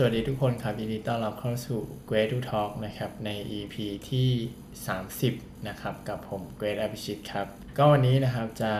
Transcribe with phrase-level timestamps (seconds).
[0.00, 3.76] สวัสดีทุกคนครับยินดีต้อนรับเข้าสู่ Great to Talk นะครับใน EP
[4.10, 4.30] ที่
[4.98, 7.46] 30 นะครับ กับผม Great อภิชิตครับ
[7.78, 8.72] ก็วันนี้นะครับจะ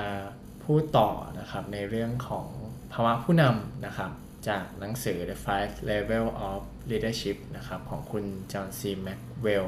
[0.65, 2.47] พูดต่อนะครับในเรื่องของ
[2.93, 4.11] ภาวะผู้นำนะครับ
[4.49, 6.61] จากหนังสือ The Five Level of
[6.91, 9.67] Leadership นะครับของคุณจอห์นซีแม็กเวล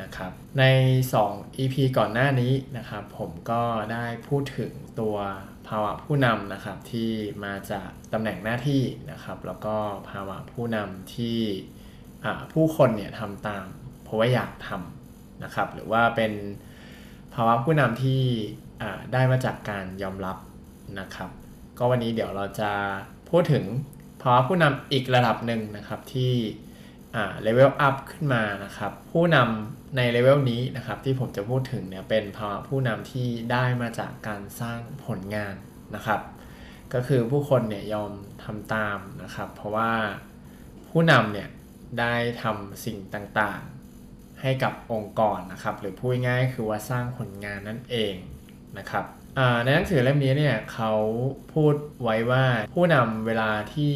[0.00, 0.64] นะครับใน
[1.16, 3.62] 2 EP ก่อนหน้านี้นะครับ ผมก็
[3.92, 5.16] ได้พูดถึงตัว
[5.68, 7.10] ภาวะผู้นำนะครับที่
[7.44, 8.82] มาจากตำแหน่งหน้าที่
[9.12, 9.76] นะครับ แล้วก็
[10.10, 11.38] ภาวะผู้นำที่
[12.52, 13.64] ผู้คนเนี่ยทำตาม
[14.04, 16.32] เพราะว่าอยากทำนะครับ หรือว่าเป็น
[17.34, 18.22] ภาวะผู้นำที่
[19.12, 20.36] ได้มาจากการยอมรับ
[21.00, 21.30] นะครับ
[21.78, 22.70] ก็วันนี้เดี๋ยวเราจะ
[23.30, 23.64] พูดถึง
[24.22, 26.32] ภาวะผู้นำอีกระดับหนึ่งนะครับที่
[27.42, 35.54] level up ขึ้นมานะครับ ผู้นำในเลเวลนี้นะครับที่ผมจะพูดถึงเนี่ยเป็นภาวะผู้นำที่ได้มาจากการสร้างผลงาน
[35.94, 36.20] นะครับ
[36.94, 38.12] ก็คือผู้คนเนี่ยยอม
[38.44, 39.92] ทำตามนะครับ เพราะว่า
[40.88, 41.48] ผู้นำเนี่ย
[42.00, 48.14] ได้ทำสิ่งต่างๆ ให้กับองค์กรนะครับ หรือพูดง่ายคือว่าสร้างผลงานนั่นเอง
[48.78, 49.04] นะครับ
[49.64, 50.92] ในหนังสือเล่มนี้เนี่ยเขา
[51.54, 53.92] พูดไว้ว่าผู้นำเวลาที่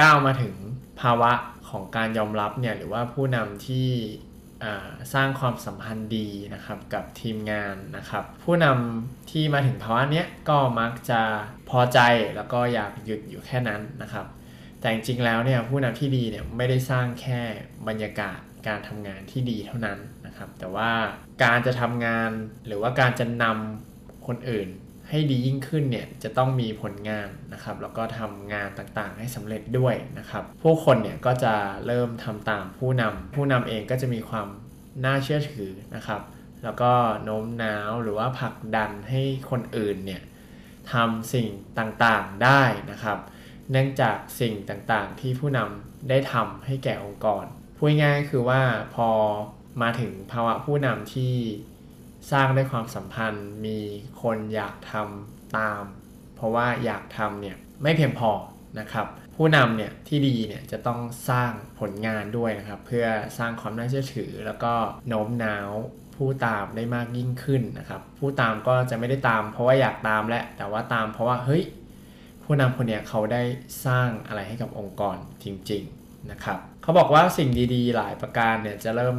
[0.00, 0.54] ก้าวมาถึง
[1.00, 1.32] ภาวะ
[1.72, 3.88] ของการยอมรับเนี่ยหรือว่าผู้นำที่
[5.14, 11.20] สร้างความสัมพันธ์ดีนะครับกับทีมงานนะครับ ผู้นำที่มาถึงภาวะนี้ก็มักจะ
[11.70, 11.98] พอใจ
[12.36, 14.26] แล้วก็อยากหยุดอยู่แค่นั้นนะครับ
[14.80, 17.40] แต่จริงๆแล้วเนี่ยผู้นำที่ดีเนี่ยไม่ได้สร้างแค่
[17.88, 20.90] บรรยากาศการทำงานที่ดีเท่านั้นนะครับ แต่ว่า
[21.44, 22.30] การจะทำงาน
[22.66, 24.68] หรือว่าการจะนำคนอื่น
[25.14, 31.54] ให้ดียิ่งขึ้นเนี่ยจะต้องมีผลงานนะครับแล้วก็ทำงานต่างๆ ให้สำเร็จด้วยนะครับผู้คนเนี่ยก็จะ
[31.86, 34.48] เริ่มทำตามผู้นำผู้นำเองก็จะมีความ
[35.04, 36.20] น่าเชื่อถือนะครับ
[36.64, 36.92] แล้วก็
[37.24, 40.22] โน้มน้าวหรือว่าผลักดันให้คนอื่นเนี่ย
[40.92, 43.18] ทำสิ่งต่างๆได้นะครับ
[43.70, 47.44] เนื่องจากสิ่งต่างๆ ที่ผู้นำได้ทำให้แก่องค์กร
[47.76, 48.62] พูดง่ายคือว่า
[48.94, 49.08] พอ
[49.82, 51.34] มาถึงภาวะผู้นำที่
[52.30, 53.78] สร้างด้วยความสัมพันธ์ มี
[54.22, 55.82] คนอยากทำตาม
[56.36, 58.30] เพราะว่าอยากทำเนี่ยไม่เพียงพอ
[58.80, 59.06] นะครับ
[59.36, 61.00] ผู้นำเนี่ยที่ดีเนี่ยจะต้อง
[61.30, 61.50] สร้าง
[61.80, 63.06] ผลงานด้วยนะครับ เพื่อ
[63.38, 64.72] สร้างความน่าเชื่อถือ แล้วก็
[65.08, 65.70] โน้มน้าว
[66.16, 71.62] ผู้ตามได้มากยิ่งขึ้นนะครับ ผู้ตามก็จะไม่ได้ตาม เพราะว่าอยากตามแหละแต่ว่าตามเพราะว่าเฮ้ย
[72.44, 73.42] ผู้นำคนเนี้ยเขาได้
[73.86, 79.16] สร้างอะไรให้กับองค์กรจริง ๆนะครับ เขาบอกว่าสิ่งดีๆ หลายประการเนี่ยจะเริ่ม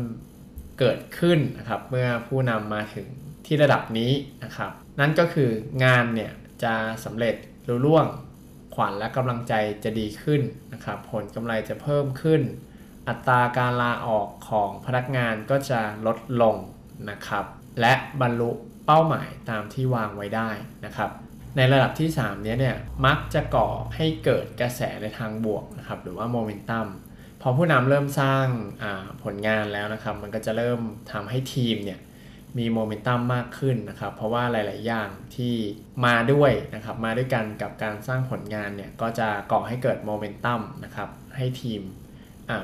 [0.80, 3.08] เกิดขึ้นนะครับเมื่อผู้นำมาถึง
[3.46, 4.12] ที่ระดับนี้
[4.44, 5.50] นะครับ นั่นก็คือ
[5.84, 6.32] งานเนี่ย
[6.64, 6.74] จะ
[7.06, 7.36] สำเร็จ
[7.68, 8.06] รุ่ร่วง
[8.76, 10.42] ขวัญและกำลังใจจะดีขึ้น
[10.74, 12.42] นะครับ ผลกำไรจะเพิ่มขึ้น
[13.08, 16.56] อัตราการลาออกของพนักงานก็จะลดลง
[17.10, 17.46] นะครับ
[17.80, 18.52] และบรรลุ
[18.86, 20.50] เป้าหมายตามที่วางไว้ได้
[20.86, 21.12] นะครับ
[21.58, 26.88] ในระดับที่3นี้เนี่ยมักจะก่อให้เกิดกระแสในทางบวกนะครับหรือว่าโมเมนตัม
[27.46, 28.48] พอผู้นำเริ่มสร้าง
[29.24, 30.80] ผลงานแล้วนะครับ มันก็จะเริ่ม
[31.12, 32.00] ทำให้ทีมเนี่ย
[32.58, 35.56] มีโมเมนตัมมากขึ้นนะครับ เพราะว่าหลาย ๆ อย่างที่
[36.06, 41.82] มาด้วยนะครับ มาด้วยกันกับการสร้างผลงานเนี่ย ก็จะก่อให้เกิดโมเมนตัมนะครับ ให้ทีม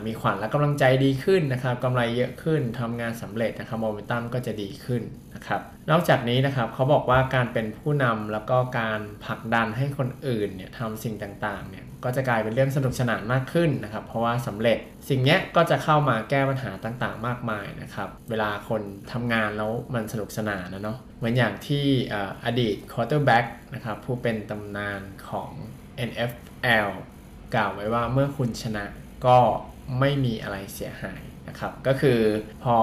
[0.06, 5.02] มีขวัญและกำลังใจดีขึ้นนะครับกำไรเยอะขึ้นทำงานสำเร็จนะครับโมเมนตัมก็จะดีขึ้น
[5.36, 14.78] นะครับนอกจากนี้นะครับเขาบอกว่าการเป็นผู้นำแล้วก็การผลักดันให้คนอื่นเนี่ยทำสิ่งต่างๆเนี่ยก็จะกลายเป็นเรื่องสนุกสนานมากขึ้นนะครับ เพราะว่าสำเร็จ
[15.10, 21.86] สิ่งนี้ก็จะเข้ามาแก้ปัญหาต่างๆ มากมายนะครับ เวลาคนทำงานแล้วมันสนุกสนานนะเนาะเหมือนอย่างที่
[22.46, 25.52] อดีต quarterback นะครับผู้เป็นตำนานของ
[26.10, 26.90] NFL
[27.56, 28.86] กล่าวไว้ว่าเมื่อคุณชนะ
[29.26, 29.38] ก็
[30.00, 32.20] ไม่มีอะไรเสียหายนะครับ ก็คือ
[32.64, 32.78] พอ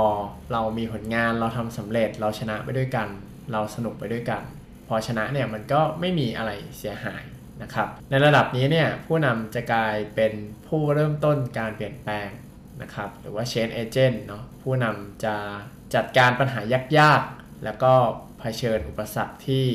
[0.52, 3.08] เรามีผลงานเราทำสำเร็จเราชนะไปด้วยกัน
[3.52, 4.42] เราสนุกไปด้วยกัน
[4.88, 7.24] พอชนะเนี่ยมันก็ไม่มีอะไรเสียหาย
[7.62, 10.32] นะครับในระดับนี้เนี่ยผู้นำจะกลายเป็น
[10.68, 12.28] ผู้เริ่มต้นการเปลี่ยนแปลง
[12.82, 15.36] นะครับหรือว่า change agent เนาะผู้นำจะ
[15.94, 16.60] จัดการปัญหา
[16.98, 17.92] ยากๆ แล้วก็
[18.40, 19.66] เผชิญอุปสรรคที่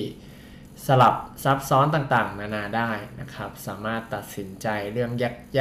[0.88, 2.92] สลับซับซ้อนต่างๆ นานาได้
[3.22, 5.12] นะครับ สามารถตัดสินใจเรื่อง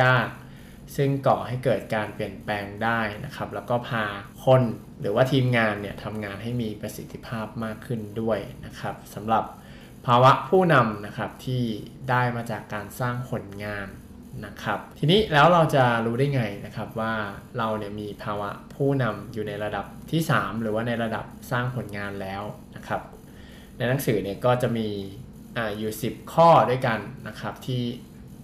[0.01, 0.40] ยากๆ
[0.97, 4.05] ซึ่งก่อให้เกิดการเปลี่ยนแปลงได้นะครับ แล้วก็พา
[4.45, 4.63] คน
[5.01, 9.45] หรือว่าทีมงานเนี่ยทำงานให้มีประสิทธิภาพมากขึ้นด้วยนะครับสำหรับ
[10.07, 11.63] ภาวะผู้นำนะครับที่
[12.11, 13.89] ได้มาจากการสร้างผลงาน
[14.47, 17.15] นะครับ ทีนี้แล้วเราจะรู้ได้ไงนะครับว่า
[17.59, 22.43] เราเนี่ยมีภาวะผู้นำอยู่ในระดับที่ 3 หรือว่าในระดับสร้างผลงานแล้ว
[22.77, 23.01] นะครับ
[23.77, 24.89] ในหนังสือเนี่ยก็จะมี
[25.57, 26.99] ออยู่ 10 ข้อด้วยกัน
[27.29, 27.83] นะครับที่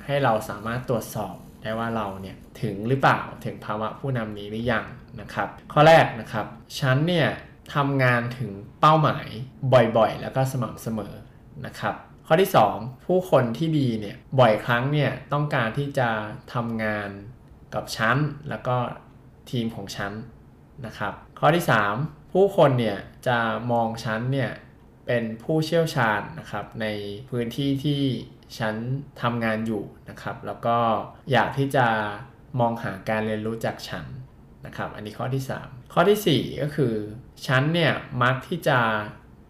[0.04, 4.86] ให้เราสามารถตรวจสอบ ได้ว่าเราเนี่ยถึงหรือเปล่าถึงภาวะผู้นำนี้หรือยัง
[5.20, 6.46] นะครับ ข้อแรกนะครับ
[6.78, 7.28] ฉันเนี่ย
[7.74, 8.50] ทำงานถึง
[8.80, 9.26] เป้าหมาย
[9.96, 11.14] บ่อยๆ แล้วก็สม่ำเสมอ
[11.66, 11.94] นะครับ
[12.26, 16.08] ข้อที่ 2 ผู้คนที่ดีเนี่ยบ่อยครั้งเนี่ยต้องการที่จะ
[16.54, 17.08] ทำงาน
[17.74, 18.16] กับฉัน
[18.48, 18.76] แล้วก็
[19.50, 20.12] ทีมของฉัน
[20.86, 21.64] นะครับ ข้อที่
[21.98, 23.38] 3 ผู้คนเนี่ยจะ
[23.72, 24.50] มองฉันเนี่ย
[25.06, 26.86] เป็นผู้เชี่ยวชาญนะครับใน
[27.30, 28.02] พื้นที่ที่
[28.58, 28.74] ฉัน
[29.22, 30.76] ทำงานอยู่นะครับ แล้วก็
[31.32, 31.86] อยากที่จะ
[32.60, 34.06] มองหาการเรียนรู้จากฉัน
[34.66, 36.94] นะครับ อันนี้ข้อที่ 3 ข้อทีสี่ 4 ก็คือ
[37.46, 38.78] ฉันเนี่ยมักที่จะ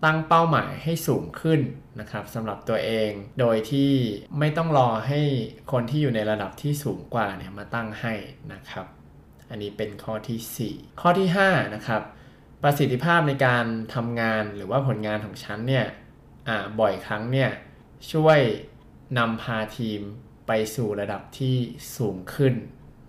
[0.05, 1.61] ตั้งเป้าหมายให้สูงขึ้น
[2.01, 3.11] นะครับสำหรับตัวเอง
[3.41, 3.93] โดยที่
[4.39, 5.21] ไม่ต้องรอให้
[5.73, 8.15] คนที่อยู่ในระดับที่สูงกว่าเนี่ยมาตั้งให้
[8.53, 8.87] นะครับ
[9.51, 12.03] อันนี้เป็นข้อที่ 4 ข้อที่5นะครับ
[12.63, 13.65] ประสิทธิภาพในการ
[13.95, 15.87] ทำงานหรือว่าผลงานของฉันเนี่ย
[16.81, 17.51] บ่อยครั้งเนี่ย
[18.13, 18.39] ช่วย
[19.19, 20.01] นำพาทีม
[20.47, 21.57] ไปสู่ระดับที่
[21.97, 22.55] สูงขึ้น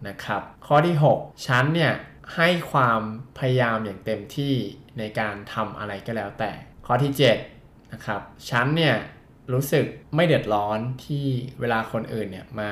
[0.07, 1.93] นะครับ ข้อที่ 6 ฉันเนี่ย
[2.35, 3.01] ให้ความ
[3.37, 4.53] พยายามอย่างเต็มที่
[4.97, 6.51] ในการทำอะไรก็แล้วแต่
[6.85, 7.11] ข้อที่
[7.51, 8.95] 7นะครับฉันเนี่ย
[9.53, 9.85] รู้สึก
[10.15, 11.25] ไม่เดือดร้อนที่
[11.59, 12.71] เวลาคนอื่นเนี่ยมา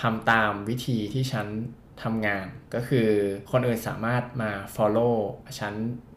[0.00, 1.46] ทำตามวิธีที่ฉัน
[2.02, 3.08] ทำงาน ก็คือ
[3.52, 5.16] คนอื่นสามารถมา follow
[5.60, 5.74] ฉัน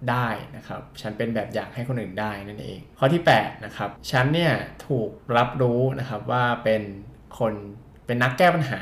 [0.10, 0.28] ได้
[0.58, 4.54] นะครับ ฉันเป็นแบบอย่างให้คนอื่นได้นั่นเอง ข้อที่ 8 นะครับ ฉันเนี่ย
[4.88, 6.82] ถูกรับรู้นะครับว่าเป็น
[7.40, 7.54] คน
[8.06, 8.80] เป็นนักแก้ปัญหา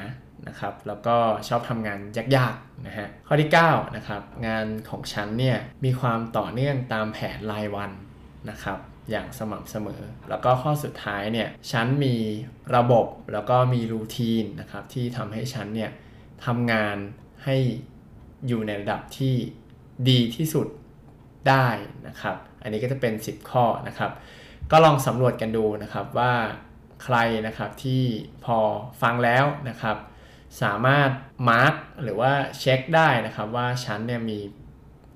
[0.48, 1.18] นะครับ แล้วก็
[1.48, 2.00] ชอบทำงาน
[2.36, 7.92] ยากๆนะฮะ ข้อที่ 9 นะครับ งานของฉันเนี่ยมีความต่อเนื่องตามแผนรายวัน
[8.50, 8.80] นะครับ
[9.12, 12.16] อย่างสม่ำเสมอ แล้วก็ข้อสุดท้ายเนี่ย ฉันมี
[12.76, 15.92] ระบบแล้วก็มีรูทีนนะครับที่ทำให้ฉันเนี่ย
[16.46, 16.98] ทำงาน
[17.44, 17.56] ให้
[18.48, 19.36] อยู่ในระดับที่
[20.10, 20.68] ดีที่สุด
[21.50, 21.68] ได้
[22.08, 24.12] นะครับ อันนี้ก็จะเป็น 10 ข้อนะครับ
[24.72, 26.34] ก็ลองสำรวจกันดูนะครับว่า
[27.04, 27.18] ใคร
[27.48, 28.04] นะครับที่
[28.46, 28.58] พอ
[29.02, 29.98] ฟังแล้วนะครับ
[30.62, 31.10] สามารถ
[31.50, 31.74] มาร์ก
[32.04, 34.40] หรือว่าเช็คได้นะครับว่าฉันเนี่ยมี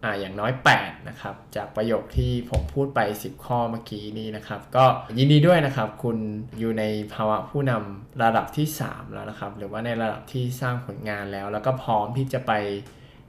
[0.04, 0.52] อ่าอย่างน้อย
[0.82, 4.86] 8นะครับจากประโยคที่ผมพูดไป 10 ข้อเมื่อกี้นี้นะครับ ก็
[5.18, 6.18] ยินดีด้วยนะครับ คุณ
[6.60, 6.84] อยู่ใน
[7.14, 12.52] ภาวะผู้นำระดับที่ 3 แล้วนะครับ หรือว่าในระดับที่สร้างผลงานแล้ว แล้วก็พร้อมที่จะไป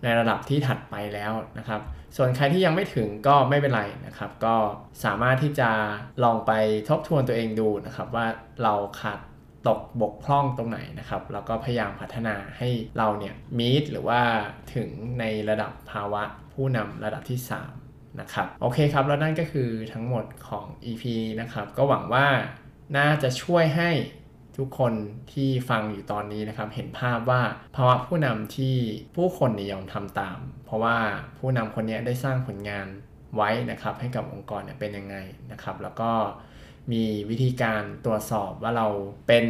[0.03, 1.81] ในระดับที่ถัดไปแล้วนะครับ
[2.17, 4.55] ส่วนใครที่ยังไม่ถึงก็ไม่เป็นไรนะครับ ก็
[5.05, 5.71] สามารถที่จะ
[6.25, 6.53] ลองไป
[6.89, 8.27] ทบทวนตัวเองดูนะครับ ว่า
[8.63, 9.21] เราขาด
[9.69, 12.69] ตกบกพร่องตรงไหนนะครับ แล้วก็พยายามพัฒนาให้
[12.99, 14.21] เราเนี่ยมีดหรือว่า
[14.75, 14.89] ถึง
[15.21, 16.23] ในระดับภาวะ
[16.53, 17.39] ผู้นำระดับที่
[17.79, 21.05] 3 นะครับ โอเคครับ แล้วนั่นก็คือทั้งหมดของ EP
[21.41, 22.27] นะครับ ก็หวังว่า
[22.97, 23.91] น่าจะช่วยให้
[24.59, 24.93] ทุกคน
[25.33, 27.43] ที่ฟังอยู่ตอนนี้นะครับ เห็นภาพว่า
[27.77, 28.77] ภาวะผู้นำที่
[29.17, 30.97] ผู้คนนิยมทำตาม เพราะว่า
[31.39, 32.87] ผู้นำคนนี้ได้สร้างผลงาน
[33.37, 35.17] ไว้นะครับ ให้กับองค์กรเนี่ยเป็นยังไง
[35.53, 36.13] นะครับ แล้วก็
[36.93, 38.89] มีวิธีการตรวจสอบว่าเรา
[39.29, 39.45] เป็น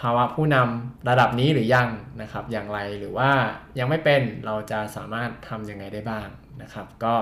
[0.00, 1.88] ภาวะผู้นำระดับนี้หรือยัง
[2.22, 3.30] นะครับ อย่างไรหรือว่า
[3.78, 6.28] ยังไม่เป็นเราจะสามารถทำยังไงได้บ้าง
[6.62, 7.14] นะครับ ก็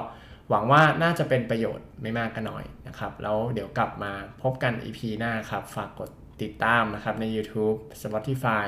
[0.50, 4.12] หวังว่าน่าจะเป็นประโยชน์ไม่มากก็น้อยนะครับ แล้วเดี๋ยวกลับมา
[4.43, 6.11] พบกัน EP หน้าครับ ฝากกด
[6.43, 8.66] ติดตามนะครับใน YouTube Spotify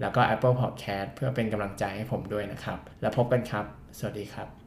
[0.00, 3.64] แล้วก็ Apple Podcast เพื่อเป็นกำลังใจให้ผมด้วยนะครับ แล้วพบกันครับ
[3.98, 4.63] สวัสดีครับ